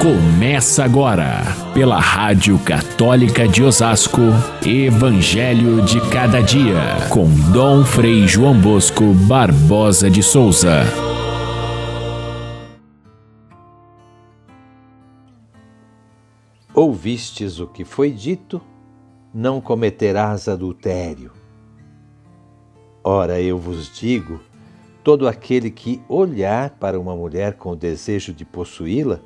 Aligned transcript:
Começa 0.00 0.84
agora, 0.84 1.42
pela 1.72 1.98
Rádio 1.98 2.58
Católica 2.58 3.48
de 3.48 3.62
Osasco, 3.62 4.20
Evangelho 4.64 5.82
de 5.82 6.00
Cada 6.10 6.42
Dia, 6.42 7.08
com 7.10 7.26
Dom 7.50 7.82
Frei 7.82 8.28
João 8.28 8.60
Bosco 8.60 9.14
Barbosa 9.26 10.10
de 10.10 10.22
Souza. 10.22 10.82
Ouvistes 16.74 17.58
o 17.58 17.66
que 17.66 17.84
foi 17.84 18.10
dito, 18.10 18.60
não 19.32 19.62
cometerás 19.62 20.46
adultério. 20.46 21.32
Ora, 23.02 23.40
eu 23.40 23.58
vos 23.58 23.90
digo: 23.98 24.40
todo 25.02 25.26
aquele 25.26 25.70
que 25.70 26.02
olhar 26.06 26.70
para 26.70 27.00
uma 27.00 27.16
mulher 27.16 27.54
com 27.54 27.70
o 27.70 27.76
desejo 27.76 28.34
de 28.34 28.44
possuí-la, 28.44 29.20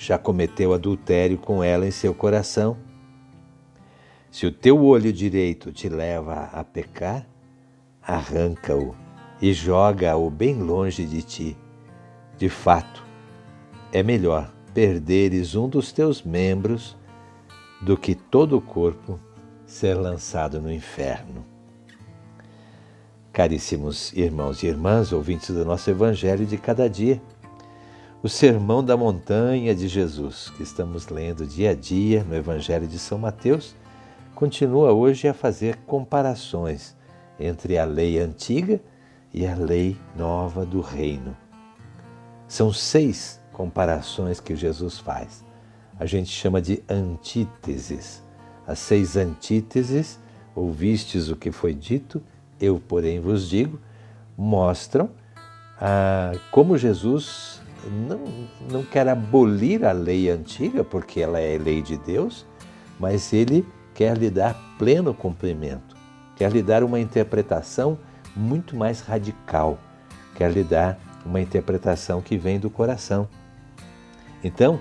já 0.00 0.16
cometeu 0.16 0.72
adultério 0.72 1.36
com 1.36 1.62
ela 1.62 1.86
em 1.86 1.90
seu 1.90 2.14
coração. 2.14 2.78
Se 4.30 4.46
o 4.46 4.50
teu 4.50 4.82
olho 4.82 5.12
direito 5.12 5.70
te 5.70 5.90
leva 5.90 6.48
a 6.54 6.64
pecar, 6.64 7.28
arranca-o 8.00 8.96
e 9.42 9.52
joga-o 9.52 10.30
bem 10.30 10.54
longe 10.54 11.04
de 11.04 11.20
ti. 11.20 11.56
De 12.38 12.48
fato, 12.48 13.04
é 13.92 14.02
melhor 14.02 14.50
perderes 14.72 15.54
um 15.54 15.68
dos 15.68 15.92
teus 15.92 16.22
membros 16.22 16.96
do 17.82 17.94
que 17.94 18.14
todo 18.14 18.56
o 18.56 18.62
corpo 18.62 19.20
ser 19.66 19.92
lançado 19.92 20.62
no 20.62 20.72
inferno. 20.72 21.44
Caríssimos 23.30 24.14
irmãos 24.14 24.62
e 24.62 24.66
irmãs, 24.66 25.12
ouvintes 25.12 25.50
do 25.54 25.62
nosso 25.62 25.90
Evangelho 25.90 26.46
de 26.46 26.56
cada 26.56 26.88
dia, 26.88 27.20
o 28.22 28.28
Sermão 28.28 28.84
da 28.84 28.98
Montanha 28.98 29.74
de 29.74 29.88
Jesus, 29.88 30.52
que 30.54 30.62
estamos 30.62 31.08
lendo 31.08 31.46
dia 31.46 31.70
a 31.70 31.74
dia 31.74 32.22
no 32.22 32.34
Evangelho 32.34 32.86
de 32.86 32.98
São 32.98 33.16
Mateus, 33.16 33.74
continua 34.34 34.92
hoje 34.92 35.26
a 35.26 35.32
fazer 35.32 35.76
comparações 35.86 36.94
entre 37.38 37.78
a 37.78 37.84
lei 37.86 38.18
antiga 38.18 38.78
e 39.32 39.46
a 39.46 39.54
lei 39.54 39.96
nova 40.14 40.66
do 40.66 40.82
Reino. 40.82 41.34
São 42.46 42.70
seis 42.70 43.40
comparações 43.54 44.38
que 44.38 44.54
Jesus 44.54 44.98
faz. 44.98 45.42
A 45.98 46.04
gente 46.04 46.28
chama 46.28 46.60
de 46.60 46.82
antíteses. 46.90 48.22
As 48.66 48.78
seis 48.80 49.16
antíteses, 49.16 50.20
ouvistes 50.54 51.30
o 51.30 51.36
que 51.36 51.50
foi 51.50 51.72
dito, 51.72 52.22
eu, 52.60 52.78
porém, 52.86 53.18
vos 53.18 53.48
digo, 53.48 53.80
mostram 54.36 55.08
ah, 55.80 56.32
como 56.50 56.76
Jesus 56.76 57.59
não, 57.88 58.20
não 58.70 58.84
quer 58.84 59.08
abolir 59.08 59.84
a 59.84 59.92
lei 59.92 60.28
antiga, 60.30 60.82
porque 60.84 61.20
ela 61.20 61.38
é 61.38 61.56
lei 61.56 61.82
de 61.82 61.96
Deus, 61.96 62.46
mas 62.98 63.32
ele 63.32 63.66
quer 63.94 64.16
lhe 64.16 64.30
dar 64.30 64.54
pleno 64.78 65.14
cumprimento, 65.14 65.96
quer 66.36 66.50
lhe 66.50 66.62
dar 66.62 66.82
uma 66.82 67.00
interpretação 67.00 67.98
muito 68.34 68.76
mais 68.76 69.00
radical, 69.00 69.78
quer 70.34 70.50
lhe 70.50 70.64
dar 70.64 70.98
uma 71.24 71.40
interpretação 71.40 72.20
que 72.20 72.36
vem 72.36 72.58
do 72.58 72.70
coração. 72.70 73.28
Então, 74.42 74.80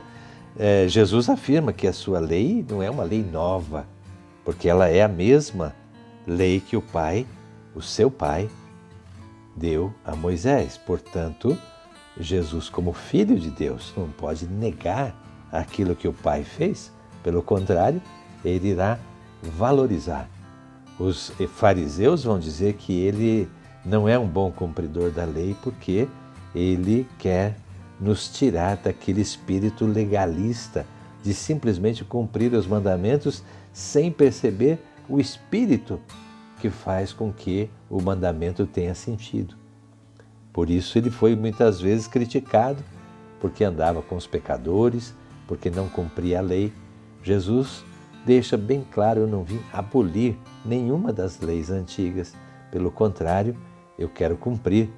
é, 0.58 0.88
Jesus 0.88 1.30
afirma 1.30 1.74
que 1.74 1.88
a 1.88 1.94
sua 1.94 2.20
lei 2.20 2.66
não 2.70 2.82
é 2.82 2.90
uma 2.90 3.04
lei 3.04 3.24
nova, 3.24 3.86
porque 4.44 4.68
ela 4.68 4.88
é 4.88 5.02
a 5.02 5.08
mesma 5.08 5.76
lei 6.26 6.60
que 6.60 6.76
o 6.76 6.82
Pai, 6.82 7.26
o 7.76 7.82
seu 7.82 8.10
Pai, 8.10 8.50
deu 9.56 9.94
a 10.06 10.16
Moisés. 10.16 10.78
Portanto, 10.78 11.58
Jesus, 12.18 12.70
como 12.70 12.94
filho 12.94 13.40
de 13.40 13.50
Deus, 13.50 13.94
não 13.98 14.10
pode 14.10 14.48
negar 14.48 15.16
aquilo 15.52 15.96
que 15.96 16.08
o 16.08 16.14
Pai 16.14 16.44
fez, 16.44 16.92
pelo 17.24 17.42
contrário, 17.42 18.02
ele 18.44 18.70
irá 18.70 18.98
valorizar. 19.42 20.30
Os 21.00 21.32
fariseus 21.56 22.24
vão 22.24 22.40
dizer 22.40 22.74
que 22.74 22.94
ele 22.94 23.48
não 23.86 24.08
é 24.08 24.18
um 24.20 24.28
bom 24.28 24.52
cumpridor 24.52 25.12
da 25.12 25.24
lei 25.24 25.56
porque 25.62 26.08
ele 26.54 27.08
quer 27.18 27.56
nos 28.00 28.28
tirar 28.30 28.78
daquele 28.78 29.22
espírito 29.22 29.86
legalista 29.86 30.86
de 31.24 31.34
simplesmente 31.34 32.04
cumprir 32.04 32.54
os 32.54 32.66
mandamentos 32.66 33.44
sem 33.74 34.12
perceber 34.12 34.80
o 35.08 35.20
espírito 35.20 36.00
que 36.60 36.70
faz 36.70 37.14
com 37.14 37.32
que 37.32 37.70
o 37.90 38.02
mandamento 38.02 38.66
tenha 38.66 38.94
sentido. 38.94 39.59
Por 40.60 40.70
isso 40.70 40.98
ele 40.98 41.10
foi 41.10 41.38
muitas 41.38 41.80
vezes 41.80 42.06
criticado, 42.06 42.84
porque 43.40 43.64
andava 43.64 44.02
com 44.02 44.18
os 44.18 44.28
pecadores, 44.28 45.16
porque 45.48 45.70
não 45.70 45.88
cumpria 45.88 46.40
a 46.40 46.42
lei. 46.42 46.74
Jesus 47.24 47.82
deixa 48.26 48.58
bem 48.58 48.86
claro: 48.92 49.22
eu 49.22 49.28
não 49.28 49.42
vim 49.42 49.62
abolir 49.72 50.38
nenhuma 50.66 51.14
das 51.14 51.40
leis 51.40 51.72
antigas. 51.72 52.34
Pelo 52.74 52.92
contrário, 52.92 53.56
eu 53.98 54.10
quero 54.10 54.36
cumprir, 54.36 54.90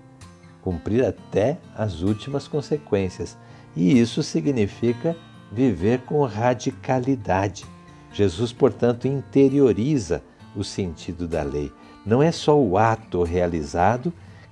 cumprir 0.63 1.05
até 1.05 1.59
as 1.75 2.01
últimas 2.01 2.47
consequências. 2.47 3.37
E 3.75 3.99
isso 3.99 4.23
significa 4.23 5.15
viver 5.51 5.99
com 6.07 6.25
radicalidade. 6.25 7.65
Jesus, 8.11 8.51
portanto, 8.51 9.07
interioriza 9.07 10.23
o 10.55 10.63
sentido 10.63 11.27
da 11.27 11.43
lei. 11.43 11.71
Não 12.03 12.19
é 12.19 12.31
só 12.31 12.59
o 12.59 12.79
ato 12.79 13.21
realizado 13.21 14.11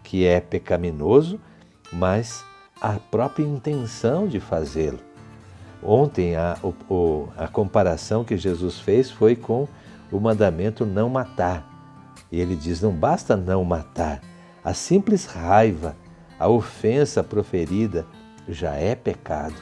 que 0.09 0.25
é 0.25 0.42
pecaminoso, 0.42 1.40
mas 1.94 2.44
a 2.81 2.94
própria 2.94 3.44
intenção 3.44 4.28
de 4.28 4.40
fazê-lo. 4.40 4.97
Ontem 5.84 6.36
a, 6.36 6.58
o, 6.64 7.28
a 7.38 7.47
comparação 7.47 8.24
que 8.24 8.36
Jesus 8.36 8.80
fez 8.80 9.12
foi 9.12 9.36
com 9.36 9.68
o 10.12 10.19
mandamento 10.19 10.84
não 10.84 11.09
matar. 11.09 11.64
E 12.31 12.42
ele 12.42 12.56
diz: 12.56 12.81
não 12.81 12.92
basta 12.92 13.38
não 13.38 13.64
matar, 13.64 14.19
a 14.64 14.74
simples 14.74 15.28
raiva, 15.28 15.96
a 16.40 16.50
ofensa 16.50 17.24
proferida 17.24 18.03
já 18.48 18.74
é 18.74 18.96
pecado 18.96 19.56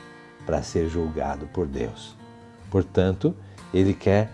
para 0.45 0.63
ser 0.63 0.87
julgado 0.87 1.45
por 1.47 1.67
Deus. 1.67 2.15
Portanto, 2.71 3.35
ele 3.73 3.93
quer 3.93 4.31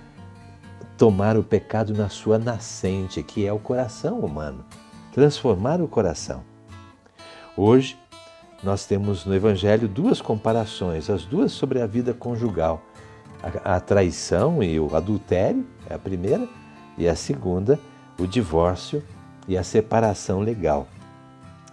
tomar 0.96 1.38
o 1.38 1.44
pecado 1.44 1.92
na 1.92 2.08
sua 2.08 2.38
nascente, 2.38 3.24
que 3.24 3.48
é 3.48 3.52
o 3.52 3.58
coração 3.58 4.20
humano 4.20 4.64
transformar 5.14 5.80
o 5.80 5.88
coração. 5.88 6.44
Hoje, 7.56 7.98
nós 8.64 8.86
temos 8.86 9.26
no 9.26 9.36
Evangelho 9.36 9.88
duas 9.88 10.20
comparações, 10.20 11.10
as 11.10 11.24
duas 11.24 11.52
sobre 11.52 11.80
a 11.80 11.86
vida 11.86 12.14
conjugal. 12.14 12.82
A, 13.64 13.80
traição 13.80 14.64
e 14.64 14.80
o 14.80 14.96
adultério 14.96 15.66
é 15.90 15.94
a 15.94 16.00
primeira, 16.00 16.48
e 16.98 17.08
a 17.08 17.16
segunda, 17.16 17.80
o 18.18 18.26
divórcio 18.26 19.04
e 19.48 19.58
a 19.58 19.64
separação 19.64 20.40
legal. 20.40 20.88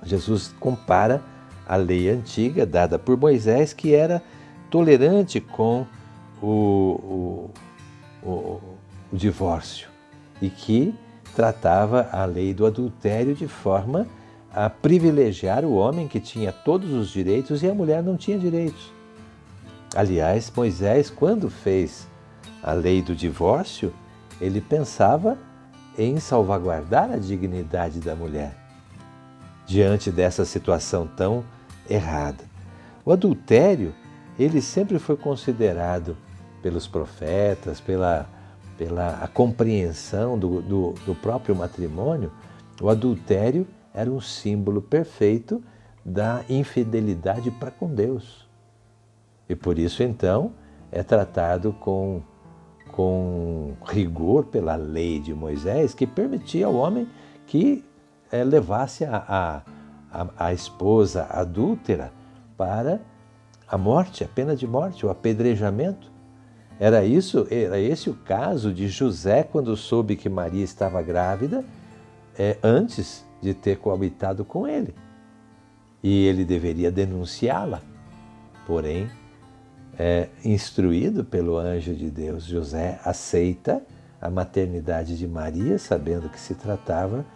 Jesus 0.03 0.53
compara 0.59 1.23
a 1.67 1.77
lei 1.77 2.11
antiga 2.11 2.67
dada 2.67 2.99
por 2.99 3.17
Moisés, 3.17 3.73
que 3.73 3.95
era 3.95 4.23
tolerante 4.69 5.41
com 5.41 5.87
o, 6.43 7.51
o, 8.25 8.29
o, 8.29 8.61
o 9.13 9.17
divórcio 9.17 9.89
e 10.43 10.51
que 10.51 10.93
tratava 11.35 12.09
a 12.13 12.25
lei 12.25 12.53
do 12.53 12.67
adultério 12.67 13.35
de 13.35 13.49
forma 13.49 14.07
a 14.53 14.69
privilegiar 14.69 15.65
o 15.65 15.75
homem 15.75 16.09
que 16.09 16.19
tinha 16.19 16.53
todos 16.53 16.93
os 16.93 17.09
direitos 17.09 17.63
e 17.63 17.69
a 17.69 17.75
mulher 17.75 18.03
não 18.03 18.17
tinha 18.17 18.39
direitos. 18.39 18.93
Aliás, 19.95 20.53
Moisés, 20.55 21.11
quando 21.11 21.49
fez 21.49 22.09
a 22.63 22.73
lei 22.73 23.03
do 23.03 23.15
divórcio, 23.15 23.93
ele 24.41 24.61
pensava 24.61 25.39
em 25.97 26.19
salvaguardar 26.19 27.11
a 27.11 27.17
dignidade 27.17 28.01
da 28.01 28.15
mulher 28.15 28.57
diante 29.67 30.11
dessa 30.11 30.45
situação 30.45 31.07
tão 31.07 31.45
errada. 31.89 32.45
O 33.05 33.13
adultério, 33.13 33.95
ele 34.39 34.61
sempre 34.61 34.99
foi 34.99 35.17
considerado 35.17 36.17
pelos 36.63 36.87
profetas, 36.87 37.81
pela 37.81 38.29
pela 38.81 39.29
compreensão 39.35 40.39
do, 40.39 40.63
do, 40.63 40.95
do 41.05 41.15
próprio 41.15 41.55
matrimônio, 41.55 42.33
o 42.81 42.89
adultério 42.89 43.67
era 43.93 44.11
um 44.11 44.23
símbolo 44.23 44.81
perfeito 44.81 45.63
da 46.03 46.43
infidelidade 46.49 47.51
para 47.51 47.71
com 47.71 47.95
Deus. 47.95 48.49
E 49.47 49.55
por 49.55 49.79
isso, 49.79 50.03
então, 50.03 50.55
é 50.91 51.03
tratado 51.03 51.75
com, 51.75 52.23
com 52.91 53.75
rigor 53.85 54.47
pela 54.47 54.77
lei 54.77 55.21
de 55.21 55.35
Moisés, 55.35 55.93
que 55.93 56.07
permitia 56.07 56.65
ao 56.65 56.75
homem 56.75 57.07
que 57.47 57.85
é, 58.33 58.43
levasse 58.43 59.05
a, 59.05 59.63
a, 60.11 60.27
a, 60.39 60.55
esposa 60.55 61.27
adúltera 61.29 62.11
para 62.57 62.99
a 63.69 63.77
morte, 63.77 64.25
a 64.25 64.29
pena 64.29 64.57
de 64.57 64.67
morte, 64.67 65.05
o 65.05 65.11
apedrejamento. 65.11 66.11
Era 66.81 67.05
isso, 67.05 67.47
era 67.51 67.79
esse 67.79 68.09
o 68.09 68.15
caso 68.15 68.73
de 68.73 68.89
José 68.89 69.43
quando 69.43 69.77
soube 69.77 70.17
que 70.17 70.31
Maria 70.31 70.65
estava 70.65 71.03
grávida, 71.03 71.63
é, 72.39 72.57
antes 72.63 73.23
de 73.43 73.53
ter 73.53 73.77
coabitado 73.77 74.47
com 74.47 74.67
ele. 74.67 74.95
E 76.03 76.25
ele 76.25 76.43
deveria 76.43 76.91
denunciá-la. 76.91 77.83
Porém, 78.67 79.11
é, 79.99 80.31
instruído 80.43 81.23
pelo 81.23 81.59
anjo 81.59 81.95
de 81.95 82.11
Deus, 82.11 82.45
José 82.45 82.99
aceita 83.05 83.83
a 84.19 84.31
maternidade 84.31 85.19
de 85.19 85.29
Maria, 85.29 85.79
sabendo 85.79 86.31
que 86.31 86.41
se 86.41 86.55
tratava 86.55 87.27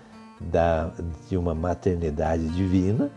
da, 0.41 0.91
de 1.29 1.37
uma 1.37 1.55
maternidade 1.55 2.49
divina, 2.49 3.11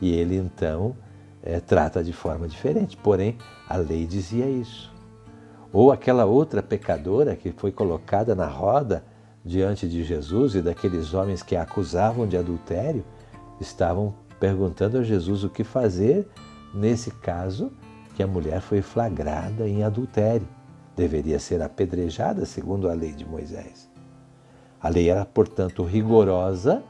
e 0.00 0.12
ele 0.12 0.36
então 0.36 0.96
é, 1.42 1.58
trata 1.58 2.04
de 2.04 2.12
forma 2.12 2.46
diferente. 2.46 2.96
Porém, 2.96 3.36
a 3.68 3.76
lei 3.76 4.06
dizia 4.06 4.48
isso. 4.48 4.94
Ou 5.76 5.92
aquela 5.92 6.24
outra 6.24 6.62
pecadora 6.62 7.36
que 7.36 7.52
foi 7.52 7.70
colocada 7.70 8.34
na 8.34 8.46
roda 8.46 9.04
diante 9.44 9.86
de 9.86 10.02
Jesus 10.02 10.54
e 10.54 10.62
daqueles 10.62 11.12
homens 11.12 11.42
que 11.42 11.54
a 11.54 11.64
acusavam 11.64 12.26
de 12.26 12.34
adultério, 12.34 13.04
estavam 13.60 14.14
perguntando 14.40 14.96
a 14.96 15.02
Jesus 15.02 15.44
o 15.44 15.50
que 15.50 15.62
fazer 15.62 16.26
nesse 16.72 17.10
caso 17.10 17.70
que 18.14 18.22
a 18.22 18.26
mulher 18.26 18.62
foi 18.62 18.80
flagrada 18.80 19.68
em 19.68 19.84
adultério. 19.84 20.48
Deveria 20.96 21.38
ser 21.38 21.60
apedrejada 21.60 22.46
segundo 22.46 22.88
a 22.88 22.94
lei 22.94 23.12
de 23.12 23.26
Moisés. 23.26 23.86
A 24.80 24.88
lei 24.88 25.10
era, 25.10 25.26
portanto, 25.26 25.84
rigorosa, 25.84 26.82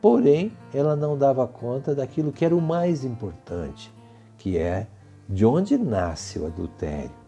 porém 0.00 0.50
ela 0.74 0.96
não 0.96 1.16
dava 1.16 1.46
conta 1.46 1.94
daquilo 1.94 2.32
que 2.32 2.44
era 2.44 2.56
o 2.56 2.60
mais 2.60 3.04
importante, 3.04 3.94
que 4.36 4.58
é 4.58 4.88
de 5.28 5.46
onde 5.46 5.78
nasce 5.78 6.40
o 6.40 6.46
adultério 6.46 7.21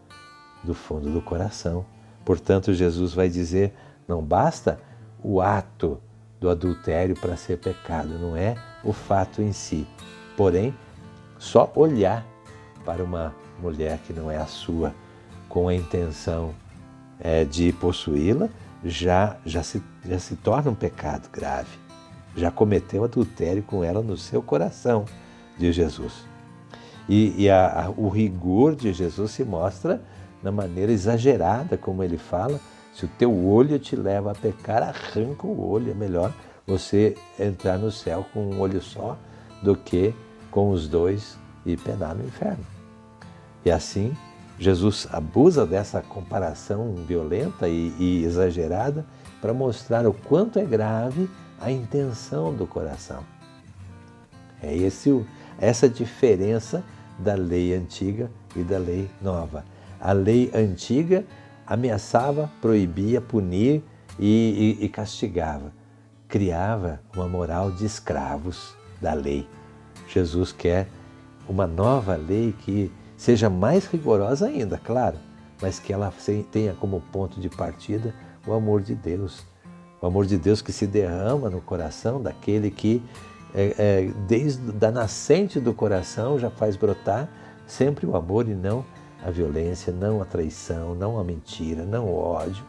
do 0.65 0.73
fundo 0.73 1.09
do 1.09 1.21
coração. 1.21 1.85
Portanto, 2.25 2.73
Jesus 2.73 3.13
vai 3.13 3.29
dizer: 3.29 3.73
não 4.07 4.21
basta 4.21 4.79
o 5.23 5.39
ato 5.39 5.99
do 6.39 6.49
adultério 6.49 7.15
para 7.15 7.37
ser 7.37 7.57
pecado, 7.57 8.19
não 8.19 8.35
é 8.35 8.55
o 8.83 8.91
fato 8.91 9.41
em 9.41 9.53
si. 9.53 9.87
Porém, 10.35 10.73
só 11.37 11.71
olhar 11.75 12.25
para 12.83 13.03
uma 13.03 13.33
mulher 13.59 13.99
que 13.99 14.11
não 14.11 14.29
é 14.29 14.37
a 14.37 14.45
sua 14.45 14.93
com 15.47 15.67
a 15.67 15.73
intenção 15.73 16.53
é, 17.19 17.45
de 17.45 17.71
possuí-la 17.73 18.49
já, 18.83 19.37
já, 19.45 19.63
se, 19.63 19.81
já 20.07 20.19
se 20.19 20.35
torna 20.35 20.69
um 20.69 20.75
pecado 20.75 21.29
grave. 21.31 21.69
Já 22.35 22.51
cometeu 22.51 23.03
adultério 23.03 23.63
com 23.63 23.83
ela 23.83 24.01
no 24.01 24.17
seu 24.17 24.41
coração, 24.41 25.05
de 25.57 25.71
Jesus. 25.71 26.25
E, 27.07 27.43
e 27.43 27.49
a, 27.49 27.85
a, 27.85 27.89
o 27.89 28.09
rigor 28.09 28.75
de 28.75 28.91
Jesus 28.91 29.31
se 29.31 29.43
mostra 29.43 30.01
na 30.45 30.51
maneira 30.51 30.91
exagerada 30.91 31.75
como 31.75 32.03
ele 32.03 32.19
fala. 32.19 32.59
Se 32.93 33.03
o 33.03 33.09
teu 33.17 33.45
olho 33.45 33.79
te 33.79 33.95
leva 33.95 34.31
a 34.31 34.35
pecar, 34.35 34.83
arranca 34.83 35.47
o 35.47 35.69
olho. 35.69 35.91
É 35.91 35.95
melhor 35.95 36.31
você 36.67 37.17
entrar 37.37 37.79
no 37.79 37.91
céu 37.91 38.25
com 38.31 38.41
um 38.41 38.59
olho 38.59 38.79
só 38.79 39.17
do 39.63 39.75
que 39.75 40.13
com 40.51 40.69
os 40.69 40.87
dois 40.87 41.35
e 41.65 41.75
penar 41.75 42.15
no 42.15 42.23
inferno. 42.23 42.63
E 43.65 43.71
assim, 43.71 44.15
Jesus 44.59 45.07
abusa 45.11 45.65
dessa 45.65 45.99
comparação 45.99 46.93
violenta 47.07 47.67
e, 47.67 47.91
e 47.97 48.23
exagerada 48.23 49.03
para 49.41 49.51
mostrar 49.53 50.07
o 50.07 50.13
quanto 50.13 50.59
é 50.59 50.63
grave 50.63 51.27
a 51.59 51.71
intenção 51.71 52.53
do 52.53 52.67
coração. 52.67 53.23
É 54.61 54.75
esse, 54.75 55.25
essa 55.59 55.89
diferença 55.89 56.83
da 57.17 57.33
lei 57.33 57.73
antiga 57.73 58.29
e 58.55 58.63
da 58.63 58.77
lei 58.77 59.09
nova. 59.21 59.65
A 59.99 60.11
lei 60.11 60.51
antiga 60.53 61.25
ameaçava, 61.65 62.49
proibia, 62.61 63.19
punir 63.19 63.83
e, 64.19 64.77
e, 64.79 64.85
e 64.85 64.89
castigava. 64.89 65.71
Criava 66.27 66.99
uma 67.15 67.27
moral 67.27 67.71
de 67.71 67.85
escravos 67.85 68.75
da 69.01 69.13
lei. 69.13 69.47
Jesus 70.07 70.51
quer 70.51 70.87
uma 71.47 71.67
nova 71.67 72.15
lei 72.15 72.53
que 72.59 72.91
seja 73.17 73.49
mais 73.49 73.85
rigorosa 73.85 74.47
ainda, 74.47 74.77
claro, 74.77 75.17
mas 75.61 75.79
que 75.79 75.93
ela 75.93 76.13
tenha 76.51 76.73
como 76.73 77.01
ponto 77.11 77.39
de 77.39 77.49
partida 77.49 78.13
o 78.45 78.53
amor 78.53 78.81
de 78.81 78.95
Deus. 78.95 79.45
O 80.01 80.05
amor 80.05 80.25
de 80.25 80.37
Deus 80.37 80.61
que 80.61 80.71
se 80.71 80.85
derrama 80.85 81.49
no 81.49 81.61
coração 81.61 82.21
daquele 82.21 82.69
que, 82.69 83.01
é, 83.53 83.75
é, 83.77 84.11
desde 84.27 84.85
a 84.85 84.91
nascente 84.91 85.59
do 85.59 85.73
coração, 85.73 86.37
já 86.37 86.49
faz 86.49 86.75
brotar 86.75 87.27
sempre 87.65 88.05
o 88.05 88.15
amor 88.15 88.47
e 88.47 88.53
não 88.53 88.85
a 89.25 89.31
violência, 89.31 89.91
não 89.91 90.21
a 90.21 90.25
traição, 90.25 90.93
não 90.93 91.19
a 91.19 91.23
mentira, 91.23 91.83
não 91.83 92.05
o 92.05 92.15
ódio, 92.15 92.63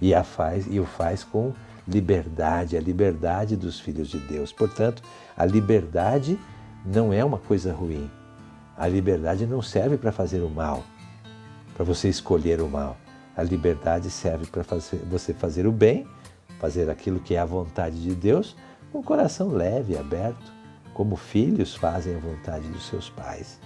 e, 0.00 0.14
a 0.14 0.24
faz, 0.24 0.66
e 0.66 0.80
o 0.80 0.86
faz 0.86 1.22
com 1.22 1.52
liberdade, 1.86 2.78
a 2.78 2.80
liberdade 2.80 3.56
dos 3.56 3.78
filhos 3.78 4.08
de 4.08 4.18
Deus. 4.18 4.50
Portanto, 4.52 5.02
a 5.36 5.44
liberdade 5.44 6.38
não 6.84 7.12
é 7.12 7.22
uma 7.22 7.36
coisa 7.36 7.74
ruim. 7.74 8.10
A 8.74 8.88
liberdade 8.88 9.44
não 9.44 9.60
serve 9.60 9.98
para 9.98 10.10
fazer 10.10 10.40
o 10.40 10.48
mal, 10.48 10.82
para 11.74 11.84
você 11.84 12.08
escolher 12.08 12.62
o 12.62 12.68
mal. 12.68 12.96
A 13.36 13.42
liberdade 13.42 14.10
serve 14.10 14.46
para 14.46 14.64
você 15.10 15.34
fazer 15.34 15.66
o 15.66 15.72
bem, 15.72 16.06
fazer 16.58 16.88
aquilo 16.88 17.20
que 17.20 17.34
é 17.34 17.38
a 17.38 17.44
vontade 17.44 18.02
de 18.02 18.14
Deus, 18.14 18.56
com 18.90 19.00
o 19.00 19.02
coração 19.02 19.50
leve 19.50 19.92
e 19.92 19.98
aberto, 19.98 20.52
como 20.94 21.16
filhos 21.16 21.74
fazem 21.74 22.16
a 22.16 22.18
vontade 22.18 22.66
dos 22.68 22.86
seus 22.86 23.10
pais. 23.10 23.60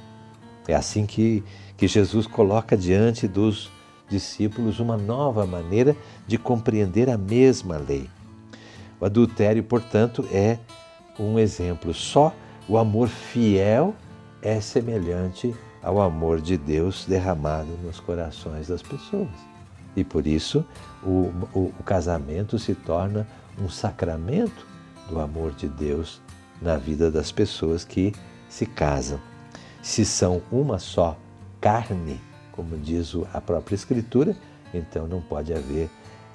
É 0.68 0.74
assim 0.74 1.06
que, 1.06 1.44
que 1.76 1.86
Jesus 1.86 2.26
coloca 2.26 2.76
diante 2.76 3.28
dos 3.28 3.70
discípulos 4.08 4.80
uma 4.80 4.96
nova 4.96 5.46
maneira 5.46 5.96
de 6.26 6.38
compreender 6.38 7.08
a 7.10 7.16
mesma 7.16 7.76
lei. 7.76 8.08
O 9.00 9.04
adultério, 9.04 9.62
portanto, 9.62 10.26
é 10.32 10.58
um 11.18 11.38
exemplo. 11.38 11.92
Só 11.92 12.34
o 12.68 12.78
amor 12.78 13.08
fiel 13.08 13.94
é 14.42 14.60
semelhante 14.60 15.54
ao 15.82 16.00
amor 16.00 16.40
de 16.40 16.56
Deus 16.56 17.04
derramado 17.04 17.70
nos 17.82 18.00
corações 18.00 18.68
das 18.68 18.82
pessoas. 18.82 19.28
E 19.94 20.02
por 20.02 20.26
isso 20.26 20.64
o, 21.02 21.30
o, 21.54 21.72
o 21.78 21.82
casamento 21.84 22.58
se 22.58 22.74
torna 22.74 23.26
um 23.58 23.68
sacramento 23.68 24.66
do 25.08 25.20
amor 25.20 25.52
de 25.52 25.68
Deus 25.68 26.20
na 26.60 26.76
vida 26.76 27.10
das 27.10 27.30
pessoas 27.30 27.84
que 27.84 28.12
se 28.48 28.66
casam 28.66 29.20
se 29.86 30.04
são 30.04 30.42
uma 30.50 30.80
só 30.80 31.16
carne, 31.60 32.20
como 32.50 32.76
diz 32.76 33.14
a 33.32 33.40
própria 33.40 33.76
Escritura, 33.76 34.36
então 34.74 35.06
não 35.06 35.20
pode 35.20 35.54
haver 35.54 35.88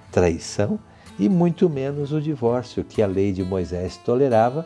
traição 0.09 0.79
e 1.19 1.27
muito 1.27 1.69
menos 1.69 2.13
o 2.13 2.21
divórcio, 2.21 2.81
que 2.81 3.01
a 3.01 3.07
lei 3.07 3.33
de 3.33 3.43
Moisés 3.43 3.97
tolerava 3.97 4.65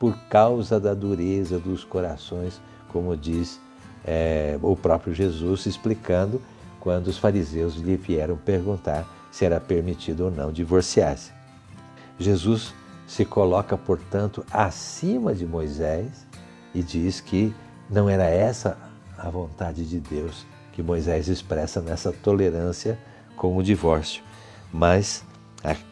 por 0.00 0.18
causa 0.28 0.80
da 0.80 0.94
dureza 0.94 1.60
dos 1.60 1.84
corações, 1.84 2.60
como 2.88 3.16
diz 3.16 3.60
é, 4.04 4.58
o 4.60 4.74
próprio 4.74 5.14
Jesus 5.14 5.66
explicando 5.66 6.42
quando 6.80 7.06
os 7.06 7.16
fariseus 7.16 7.76
lhe 7.76 7.96
vieram 7.96 8.36
perguntar 8.36 9.06
se 9.30 9.44
era 9.44 9.60
permitido 9.60 10.24
ou 10.24 10.30
não 10.32 10.50
divorciar-se. 10.50 11.30
Jesus 12.18 12.74
se 13.06 13.24
coloca, 13.24 13.78
portanto, 13.78 14.44
acima 14.50 15.32
de 15.32 15.46
Moisés 15.46 16.26
e 16.74 16.82
diz 16.82 17.20
que 17.20 17.54
não 17.90 18.08
era 18.08 18.24
essa 18.24 18.76
a 19.18 19.28
vontade 19.30 19.88
de 19.88 20.00
Deus 20.00 20.46
que 20.72 20.82
Moisés 20.82 21.28
expressa 21.28 21.80
nessa 21.80 22.12
tolerância 22.12 22.98
com 23.36 23.56
o 23.56 23.62
divórcio. 23.62 24.22
Mas 24.72 25.24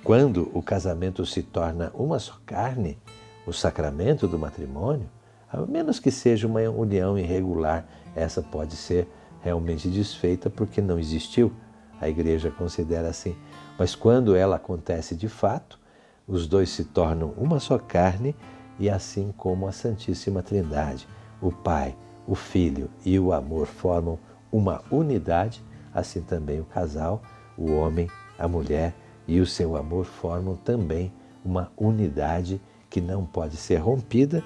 quando 0.03 0.51
o 0.53 0.63
casamento 0.63 1.25
se 1.25 1.43
torna 1.43 1.93
uma 1.95 2.19
só 2.19 2.37
carne, 2.45 2.99
o 3.47 3.53
sacramento 3.53 4.27
do 4.27 4.39
matrimônio, 4.39 5.09
a 5.51 5.59
menos 5.59 5.99
que 5.99 6.11
seja 6.11 6.47
uma 6.47 6.61
união 6.63 7.19
irregular, 7.19 7.87
essa 8.15 8.43
pode 8.43 8.77
ser 8.77 9.09
realmente 9.41 9.89
desfeita 9.89 10.51
porque 10.51 10.81
não 10.81 10.99
existiu. 10.99 11.53
A 12.01 12.09
igreja 12.09 12.51
considera 12.51 13.09
assim. 13.09 13.37
Mas 13.79 13.95
quando 13.95 14.35
ela 14.35 14.57
acontece 14.57 15.15
de 15.15 15.29
fato, 15.29 15.79
os 16.27 16.47
dois 16.47 16.71
se 16.71 16.85
tornam 16.85 17.33
uma 17.37 17.61
só 17.61 17.79
carne 17.79 18.35
e 18.79 18.91
assim 18.91 19.33
como 19.37 19.69
a 19.69 19.73
Santíssima 19.73 20.43
Trindade 20.43 21.07
o 21.43 21.51
Pai, 21.51 21.95
o 22.27 22.35
Filho 22.35 22.89
e 23.05 23.19
o 23.19 23.33
amor 23.33 23.67
formam 23.67 24.19
uma 24.51 24.83
unidade, 24.91 25.63
assim 25.93 26.23
também 26.23 26.61
o 26.61 26.65
casal, 26.65 27.23
o 27.59 27.73
homem, 27.73 28.09
a 28.39 28.47
mulher 28.47 28.95
e 29.27 29.41
o 29.41 29.47
seu 29.47 29.77
amor 29.77 30.05
formam 30.05 30.57
também 30.57 31.13
uma 31.45 31.71
unidade 31.77 32.61
que 32.89 33.01
não 33.01 33.27
pode 33.27 33.57
ser 33.57 33.77
rompida 33.77 34.43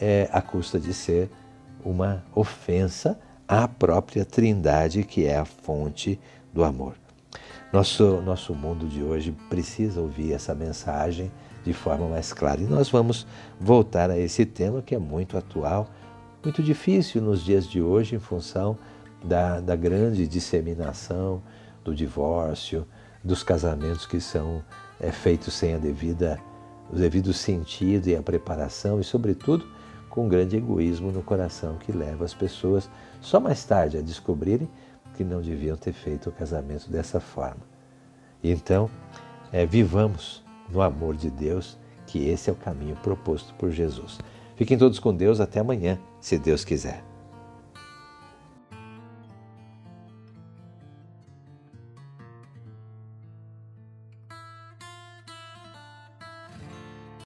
é, 0.00 0.28
à 0.32 0.40
custa 0.40 0.78
de 0.78 0.94
ser 0.94 1.30
uma 1.84 2.24
ofensa 2.34 3.18
à 3.48 3.66
própria 3.66 4.24
Trindade, 4.24 5.02
que 5.02 5.24
é 5.24 5.36
a 5.36 5.44
fonte 5.44 6.20
do 6.52 6.64
amor. 6.64 6.94
Nosso, 7.72 8.20
nosso 8.22 8.54
mundo 8.54 8.86
de 8.86 9.02
hoje 9.02 9.32
precisa 9.48 10.00
ouvir 10.00 10.32
essa 10.32 10.54
mensagem 10.54 11.30
de 11.64 11.72
forma 11.72 12.08
mais 12.08 12.32
clara. 12.32 12.60
E 12.60 12.64
nós 12.64 12.88
vamos 12.88 13.26
voltar 13.60 14.10
a 14.10 14.18
esse 14.18 14.46
tema 14.46 14.82
que 14.82 14.94
é 14.94 14.98
muito 14.98 15.36
atual 15.36 15.88
muito 16.46 16.62
difícil 16.62 17.20
nos 17.20 17.42
dias 17.42 17.66
de 17.66 17.82
hoje 17.82 18.14
em 18.14 18.20
função 18.20 18.78
da, 19.24 19.58
da 19.58 19.74
grande 19.74 20.28
disseminação 20.28 21.42
do 21.82 21.92
divórcio, 21.92 22.86
dos 23.24 23.42
casamentos 23.42 24.06
que 24.06 24.20
são 24.20 24.62
é, 25.00 25.10
feitos 25.10 25.54
sem 25.54 25.74
a 25.74 25.78
devida, 25.78 26.38
o 26.88 26.94
devido 26.94 27.32
sentido 27.32 28.06
e 28.06 28.14
a 28.14 28.22
preparação 28.22 29.00
e, 29.00 29.02
sobretudo, 29.02 29.66
com 30.08 30.26
um 30.26 30.28
grande 30.28 30.56
egoísmo 30.56 31.10
no 31.10 31.20
coração 31.20 31.78
que 31.78 31.90
leva 31.90 32.24
as 32.24 32.32
pessoas 32.32 32.88
Só 33.20 33.40
mais 33.40 33.64
tarde 33.64 33.98
a 33.98 34.00
descobrirem 34.00 34.70
que 35.16 35.24
não 35.24 35.42
deviam 35.42 35.76
ter 35.76 35.92
feito 35.92 36.28
o 36.28 36.32
casamento 36.32 36.88
dessa 36.88 37.18
forma. 37.18 37.62
Então, 38.40 38.88
é, 39.50 39.66
vivamos 39.66 40.44
no 40.70 40.80
amor 40.80 41.16
de 41.16 41.28
Deus, 41.28 41.76
que 42.06 42.28
esse 42.28 42.48
é 42.48 42.52
o 42.52 42.56
caminho 42.56 42.94
proposto 43.02 43.52
por 43.54 43.72
Jesus. 43.72 44.20
Fiquem 44.56 44.76
todos 44.78 44.98
com 44.98 45.14
Deus 45.14 45.38
até 45.38 45.60
amanhã, 45.60 45.98
se 46.20 46.38
Deus 46.38 46.64
quiser. 46.64 47.15